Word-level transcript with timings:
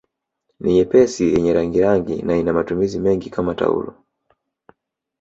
Ni 0.59 0.69
nyepesi 0.75 1.23
yenye 1.33 1.51
rangirangi 1.57 2.21
na 2.21 2.37
ina 2.37 2.53
matumizi 2.53 2.99
mengi 2.99 3.29
kama 3.29 3.55
taulo 3.55 3.93